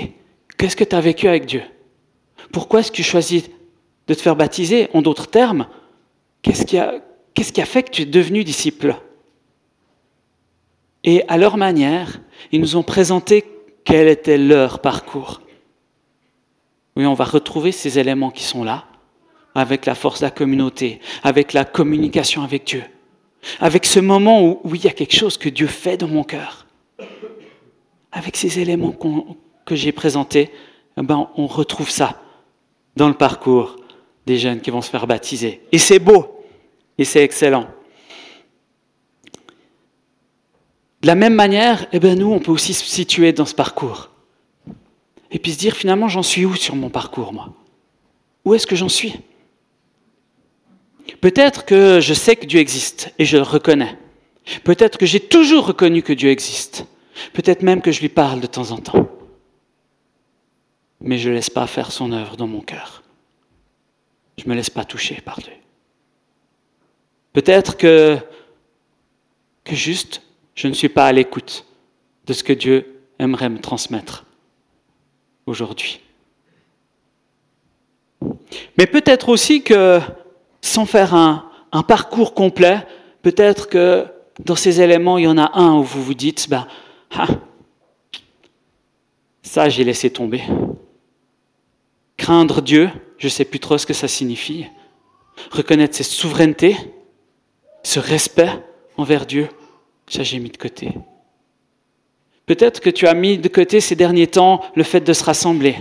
qu'est-ce 0.58 0.76
que 0.76 0.84
tu 0.84 0.96
as 0.96 1.00
vécu 1.00 1.28
avec 1.28 1.46
Dieu? 1.46 1.62
Pourquoi 2.52 2.80
est-ce 2.80 2.90
que 2.90 2.96
tu 2.96 3.02
choisis 3.02 3.44
de 4.06 4.14
te 4.14 4.20
faire 4.20 4.36
baptiser? 4.36 4.88
En 4.92 5.02
d'autres 5.02 5.28
termes, 5.28 5.66
qu'est-ce 6.42 6.66
qui, 6.66 6.78
a, 6.78 7.00
qu'est-ce 7.32 7.52
qui 7.52 7.62
a 7.62 7.66
fait 7.66 7.82
que 7.82 7.90
tu 7.90 8.02
es 8.02 8.06
devenu 8.06 8.44
disciple? 8.44 8.96
Et 11.04 11.22
à 11.28 11.36
leur 11.36 11.56
manière, 11.56 12.20
ils 12.52 12.60
nous 12.60 12.76
ont 12.76 12.82
présenté 12.82 13.44
quel 13.84 14.08
était 14.08 14.38
leur 14.38 14.80
parcours? 14.80 15.40
Oui, 16.96 17.06
on 17.06 17.14
va 17.14 17.24
retrouver 17.24 17.72
ces 17.72 17.98
éléments 17.98 18.30
qui 18.30 18.44
sont 18.44 18.64
là, 18.64 18.84
avec 19.54 19.86
la 19.86 19.94
force 19.94 20.20
de 20.20 20.26
la 20.26 20.30
communauté, 20.30 21.00
avec 21.22 21.52
la 21.52 21.64
communication 21.64 22.42
avec 22.42 22.64
Dieu, 22.64 22.82
avec 23.60 23.84
ce 23.84 24.00
moment 24.00 24.42
où, 24.42 24.74
il 24.74 24.84
y 24.84 24.88
a 24.88 24.92
quelque 24.92 25.14
chose 25.14 25.36
que 25.36 25.48
Dieu 25.48 25.66
fait 25.66 25.96
dans 25.96 26.08
mon 26.08 26.24
cœur. 26.24 26.66
Avec 28.12 28.36
ces 28.36 28.60
éléments 28.60 28.94
que 29.64 29.74
j'ai 29.74 29.92
présentés, 29.92 30.50
eh 30.96 31.02
ben, 31.02 31.28
on 31.36 31.46
retrouve 31.46 31.90
ça 31.90 32.20
dans 32.96 33.08
le 33.08 33.14
parcours 33.14 33.76
des 34.26 34.38
jeunes 34.38 34.60
qui 34.60 34.70
vont 34.70 34.82
se 34.82 34.90
faire 34.90 35.06
baptiser. 35.06 35.62
Et 35.72 35.78
c'est 35.78 35.98
beau, 35.98 36.40
et 36.96 37.04
c'est 37.04 37.22
excellent. 37.22 37.66
De 41.04 41.06
la 41.06 41.16
même 41.16 41.34
manière, 41.34 41.86
eh 41.92 42.00
ben 42.00 42.18
nous, 42.18 42.32
on 42.32 42.38
peut 42.40 42.50
aussi 42.50 42.72
se 42.72 42.86
situer 42.86 43.34
dans 43.34 43.44
ce 43.44 43.54
parcours. 43.54 44.08
Et 45.30 45.38
puis 45.38 45.52
se 45.52 45.58
dire, 45.58 45.76
finalement, 45.76 46.08
j'en 46.08 46.22
suis 46.22 46.46
où 46.46 46.54
sur 46.54 46.76
mon 46.76 46.88
parcours, 46.88 47.30
moi? 47.34 47.52
Où 48.46 48.54
est-ce 48.54 48.66
que 48.66 48.74
j'en 48.74 48.88
suis? 48.88 49.12
Peut-être 51.20 51.66
que 51.66 52.00
je 52.00 52.14
sais 52.14 52.36
que 52.36 52.46
Dieu 52.46 52.58
existe 52.58 53.12
et 53.18 53.26
je 53.26 53.36
le 53.36 53.42
reconnais. 53.42 53.98
Peut-être 54.64 54.96
que 54.96 55.04
j'ai 55.04 55.20
toujours 55.20 55.66
reconnu 55.66 56.02
que 56.02 56.14
Dieu 56.14 56.30
existe. 56.30 56.86
Peut-être 57.34 57.60
même 57.60 57.82
que 57.82 57.92
je 57.92 58.00
lui 58.00 58.08
parle 58.08 58.40
de 58.40 58.46
temps 58.46 58.70
en 58.70 58.78
temps. 58.78 59.06
Mais 61.02 61.18
je 61.18 61.28
ne 61.28 61.34
laisse 61.34 61.50
pas 61.50 61.66
faire 61.66 61.92
son 61.92 62.12
œuvre 62.12 62.38
dans 62.38 62.46
mon 62.46 62.62
cœur. 62.62 63.02
Je 64.38 64.44
ne 64.44 64.48
me 64.48 64.54
laisse 64.54 64.70
pas 64.70 64.86
toucher 64.86 65.20
par 65.20 65.38
Dieu. 65.38 65.52
Peut-être 67.34 67.76
que, 67.76 68.16
que 69.64 69.74
juste 69.74 70.22
je 70.54 70.68
ne 70.68 70.72
suis 70.72 70.88
pas 70.88 71.06
à 71.06 71.12
l'écoute 71.12 71.64
de 72.26 72.32
ce 72.32 72.42
que 72.42 72.52
Dieu 72.52 73.00
aimerait 73.18 73.48
me 73.48 73.60
transmettre 73.60 74.24
aujourd'hui. 75.46 76.00
Mais 78.78 78.86
peut-être 78.86 79.28
aussi 79.28 79.62
que 79.62 80.00
sans 80.60 80.86
faire 80.86 81.14
un, 81.14 81.50
parcours 81.86 82.34
complet, 82.34 82.86
peut-être 83.22 83.68
que 83.68 84.06
dans 84.44 84.56
ces 84.56 84.80
éléments, 84.80 85.18
il 85.18 85.24
y 85.24 85.28
en 85.28 85.38
a 85.38 85.58
un 85.58 85.74
où 85.74 85.82
vous 85.82 86.02
vous 86.02 86.14
dites, 86.14 86.48
ben, 86.48 86.66
ça 89.42 89.68
j'ai 89.68 89.84
laissé 89.84 90.10
tomber. 90.10 90.42
Craindre 92.16 92.62
Dieu, 92.62 92.88
je 93.18 93.26
ne 93.26 93.30
sais 93.30 93.44
plus 93.44 93.60
trop 93.60 93.76
ce 93.76 93.86
que 93.86 93.92
ça 93.92 94.08
signifie. 94.08 94.66
Reconnaître 95.50 95.96
ses 95.96 96.04
souverainetés, 96.04 96.76
ce 97.82 97.98
respect 97.98 98.50
envers 98.96 99.26
Dieu, 99.26 99.48
ça 100.14 100.22
j'ai 100.22 100.38
mis 100.38 100.50
de 100.50 100.56
côté. 100.56 100.92
Peut-être 102.46 102.80
que 102.80 102.90
tu 102.90 103.06
as 103.06 103.14
mis 103.14 103.38
de 103.38 103.48
côté 103.48 103.80
ces 103.80 103.96
derniers 103.96 104.26
temps 104.26 104.62
le 104.76 104.82
fait 104.82 105.00
de 105.00 105.12
se 105.12 105.24
rassembler. 105.24 105.76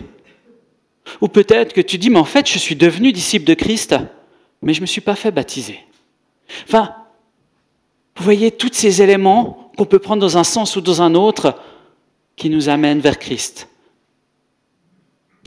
Ou 1.22 1.28
peut-être 1.28 1.74
que 1.74 1.82
tu 1.82 1.98
dis, 1.98 2.10
mais 2.10 2.20
en 2.20 2.26
fait, 2.26 2.50
je 2.50 2.58
suis 2.58 2.76
devenu 2.76 3.12
disciple 3.12 3.46
de 3.46 3.54
Christ, 3.54 3.96
mais 4.62 4.74
je 4.74 4.80
ne 4.80 4.84
me 4.84 4.88
suis 4.88 5.02
pas 5.02 5.16
fait 5.16 5.32
baptiser. 5.32 5.80
Enfin, 6.64 6.96
vous 8.16 8.24
voyez 8.24 8.52
tous 8.52 8.72
ces 8.74 9.02
éléments 9.02 9.72
qu'on 9.78 9.86
peut 9.86 10.00
prendre 10.00 10.22
dans 10.22 10.38
un 10.38 10.44
sens 10.44 10.76
ou 10.76 10.82
dans 10.82 11.02
un 11.02 11.14
autre 11.16 11.60
qui 12.36 12.50
nous 12.50 12.70
amènent 12.70 13.02
vers 13.02 13.20
Christ, 13.20 13.68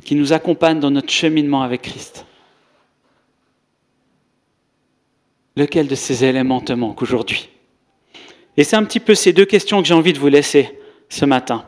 qui 0.05 0.15
nous 0.15 0.33
accompagnent 0.33 0.81
dans 0.81 0.91
notre 0.91 1.11
cheminement 1.11 1.63
avec 1.63 1.83
Christ. 1.83 2.27
Lequel 5.57 5.89
de 5.89 5.95
ces 5.95 6.25
éléments 6.25 6.61
te 6.61 6.75
manque 6.75 7.01
aujourd'hui? 7.01 7.49
Et 8.57 8.65
c'est 8.65 8.77
un 8.77 8.85
petit 8.85 9.01
peu 9.01 9.15
ces 9.15 9.33
deux 9.33 9.45
questions 9.45 9.83
que 9.83 9.89
j'ai 9.89 9.95
envie 9.95 10.13
de 10.13 10.19
vous 10.19 10.29
laisser 10.29 10.79
ce 11.09 11.25
matin. 11.25 11.65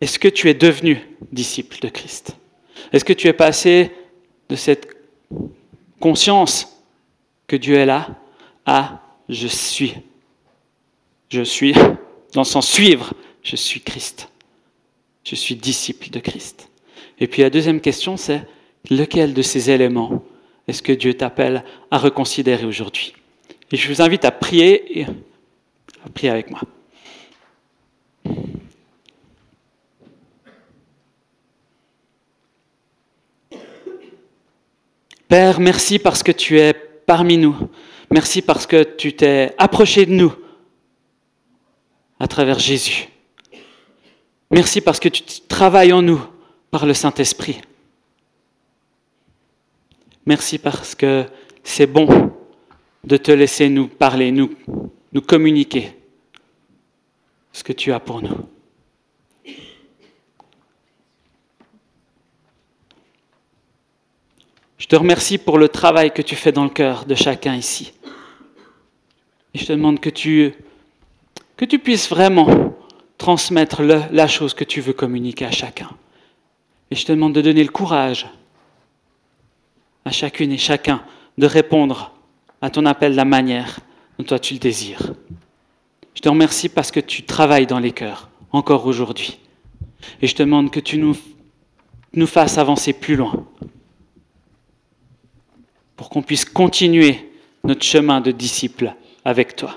Est-ce 0.00 0.18
que 0.18 0.28
tu 0.28 0.50
es 0.50 0.54
devenu 0.54 1.00
disciple 1.32 1.78
de 1.80 1.88
Christ? 1.88 2.36
Est-ce 2.92 3.04
que 3.04 3.12
tu 3.12 3.28
es 3.28 3.32
passé 3.32 3.90
de 4.48 4.56
cette 4.56 4.88
conscience 6.00 6.82
que 7.46 7.56
Dieu 7.56 7.76
est 7.76 7.86
là 7.86 8.08
à 8.66 9.00
je 9.28 9.46
suis. 9.46 9.94
Je 11.30 11.42
suis, 11.42 11.72
dans 12.32 12.42
le 12.42 12.44
sens 12.44 12.68
suivre, 12.68 13.14
je 13.42 13.56
suis 13.56 13.80
Christ. 13.80 14.28
Je 15.24 15.34
suis 15.34 15.56
disciple 15.56 16.10
de 16.10 16.20
Christ. 16.20 16.68
Et 17.18 17.26
puis 17.26 17.42
la 17.42 17.50
deuxième 17.50 17.80
question, 17.80 18.16
c'est 18.16 18.42
lequel 18.90 19.32
de 19.32 19.42
ces 19.42 19.70
éléments 19.70 20.22
est-ce 20.68 20.82
que 20.82 20.92
Dieu 20.92 21.14
t'appelle 21.14 21.64
à 21.90 21.98
reconsidérer 21.98 22.64
aujourd'hui? 22.64 23.14
Et 23.74 23.76
je 23.76 23.92
vous 23.92 24.00
invite 24.00 24.24
à 24.24 24.30
prier, 24.30 25.04
à 26.06 26.08
prier 26.08 26.30
avec 26.30 26.48
moi. 26.48 26.60
Père, 35.26 35.58
merci 35.58 35.98
parce 35.98 36.22
que 36.22 36.30
tu 36.30 36.60
es 36.60 36.72
parmi 36.72 37.36
nous. 37.36 37.68
Merci 38.12 38.42
parce 38.42 38.64
que 38.68 38.84
tu 38.84 39.16
t'es 39.16 39.52
approché 39.58 40.06
de 40.06 40.12
nous 40.12 40.32
à 42.20 42.28
travers 42.28 42.60
Jésus. 42.60 43.08
Merci 44.52 44.82
parce 44.82 45.00
que 45.00 45.08
tu 45.08 45.24
travailles 45.48 45.92
en 45.92 46.02
nous 46.02 46.24
par 46.70 46.86
le 46.86 46.94
Saint-Esprit. 46.94 47.60
Merci 50.26 50.58
parce 50.60 50.94
que 50.94 51.24
c'est 51.64 51.88
bon 51.88 52.33
de 53.04 53.16
te 53.16 53.30
laisser 53.30 53.68
nous 53.68 53.86
parler, 53.86 54.32
nous, 54.32 54.50
communiquer 55.26 55.92
ce 57.52 57.62
que 57.62 57.72
tu 57.72 57.92
as 57.92 58.00
pour 58.00 58.22
nous. 58.22 58.36
Je 64.78 64.86
te 64.86 64.96
remercie 64.96 65.38
pour 65.38 65.58
le 65.58 65.68
travail 65.68 66.12
que 66.12 66.22
tu 66.22 66.36
fais 66.36 66.52
dans 66.52 66.64
le 66.64 66.70
cœur 66.70 67.04
de 67.06 67.14
chacun 67.14 67.54
ici. 67.54 67.92
Et 69.54 69.58
je 69.58 69.66
te 69.66 69.72
demande 69.72 70.00
que 70.00 70.10
tu 70.10 70.54
puisses 71.78 72.08
vraiment 72.08 72.74
transmettre 73.16 73.82
la 73.82 74.26
chose 74.26 74.52
que 74.52 74.64
tu 74.64 74.80
veux 74.80 74.92
communiquer 74.92 75.46
à 75.46 75.50
chacun. 75.50 75.90
Et 76.90 76.96
je 76.96 77.06
te 77.06 77.12
demande 77.12 77.34
de 77.34 77.40
donner 77.40 77.62
le 77.62 77.70
courage 77.70 78.26
à 80.04 80.10
chacune 80.10 80.52
et 80.52 80.58
chacun 80.58 81.02
de 81.38 81.46
répondre 81.46 82.13
à 82.64 82.70
ton 82.70 82.86
appel 82.86 83.14
la 83.14 83.26
manière 83.26 83.80
dont 84.16 84.24
toi 84.24 84.38
tu 84.38 84.54
le 84.54 84.58
désires. 84.58 85.12
Je 86.14 86.22
te 86.22 86.30
remercie 86.30 86.70
parce 86.70 86.90
que 86.90 86.98
tu 86.98 87.22
travailles 87.24 87.66
dans 87.66 87.78
les 87.78 87.92
cœurs, 87.92 88.30
encore 88.52 88.86
aujourd'hui. 88.86 89.38
Et 90.22 90.26
je 90.26 90.34
te 90.34 90.42
demande 90.42 90.70
que 90.70 90.80
tu 90.80 90.96
nous, 90.96 91.14
nous 92.14 92.26
fasses 92.26 92.56
avancer 92.56 92.94
plus 92.94 93.16
loin 93.16 93.46
pour 95.94 96.08
qu'on 96.08 96.22
puisse 96.22 96.46
continuer 96.46 97.30
notre 97.64 97.84
chemin 97.84 98.22
de 98.22 98.30
disciple 98.30 98.94
avec 99.26 99.56
toi. 99.56 99.76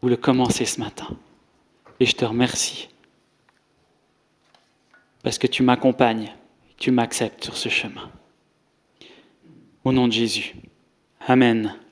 Vous 0.00 0.08
le 0.08 0.16
commencez 0.16 0.64
ce 0.64 0.80
matin. 0.80 1.08
Et 2.00 2.06
je 2.06 2.16
te 2.16 2.24
remercie. 2.24 2.88
Parce 5.22 5.36
que 5.36 5.46
tu 5.46 5.62
m'accompagnes, 5.62 6.32
tu 6.78 6.90
m'acceptes 6.90 7.44
sur 7.44 7.56
ce 7.58 7.68
chemin. 7.68 8.10
Au 9.84 9.92
nom 9.92 10.08
de 10.08 10.12
Jésus. 10.12 10.54
Amen. 11.26 11.87